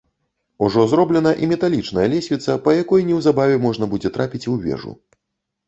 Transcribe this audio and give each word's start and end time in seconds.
Ужо 0.67 0.85
зроблена 0.93 1.33
і 1.43 1.49
металічная 1.51 2.07
лесвіца, 2.15 2.57
па 2.65 2.75
якой 2.81 3.07
неўзабаве 3.13 3.61
можна 3.69 3.93
будзе 3.95 4.15
трапіць 4.19 4.45
у 4.57 4.59
вежу. 4.67 4.99